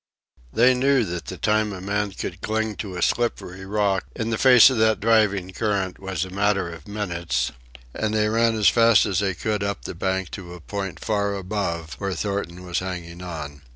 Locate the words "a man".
1.71-2.13